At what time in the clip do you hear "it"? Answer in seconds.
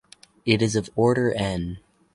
0.47-0.63